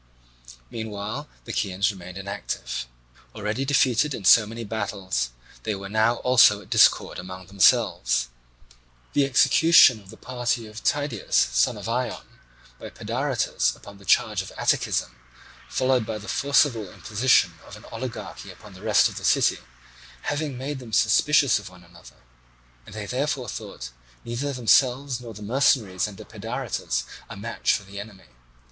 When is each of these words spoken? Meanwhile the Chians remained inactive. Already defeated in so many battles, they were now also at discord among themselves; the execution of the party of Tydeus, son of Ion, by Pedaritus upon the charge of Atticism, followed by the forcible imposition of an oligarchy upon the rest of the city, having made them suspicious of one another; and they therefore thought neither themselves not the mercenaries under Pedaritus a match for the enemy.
Meanwhile 0.71 1.29
the 1.45 1.53
Chians 1.53 1.91
remained 1.91 2.17
inactive. 2.17 2.87
Already 3.35 3.65
defeated 3.65 4.15
in 4.15 4.25
so 4.25 4.47
many 4.47 4.63
battles, 4.63 5.29
they 5.61 5.75
were 5.75 5.89
now 5.89 6.15
also 6.25 6.59
at 6.59 6.71
discord 6.71 7.19
among 7.19 7.45
themselves; 7.45 8.29
the 9.13 9.25
execution 9.25 9.99
of 10.01 10.09
the 10.09 10.17
party 10.17 10.65
of 10.65 10.83
Tydeus, 10.83 11.35
son 11.35 11.77
of 11.77 11.87
Ion, 11.87 12.23
by 12.79 12.89
Pedaritus 12.89 13.75
upon 13.75 13.99
the 13.99 14.03
charge 14.05 14.41
of 14.41 14.51
Atticism, 14.57 15.15
followed 15.69 16.03
by 16.07 16.17
the 16.17 16.27
forcible 16.27 16.91
imposition 16.91 17.59
of 17.67 17.75
an 17.75 17.85
oligarchy 17.91 18.49
upon 18.49 18.73
the 18.73 18.81
rest 18.81 19.07
of 19.07 19.17
the 19.17 19.23
city, 19.23 19.59
having 20.23 20.57
made 20.57 20.79
them 20.79 20.93
suspicious 20.93 21.59
of 21.59 21.69
one 21.69 21.83
another; 21.83 22.23
and 22.87 22.95
they 22.95 23.05
therefore 23.05 23.47
thought 23.47 23.91
neither 24.25 24.51
themselves 24.51 25.21
not 25.21 25.35
the 25.35 25.43
mercenaries 25.43 26.07
under 26.07 26.25
Pedaritus 26.25 27.03
a 27.29 27.37
match 27.37 27.73
for 27.75 27.83
the 27.83 27.99
enemy. 27.99 28.25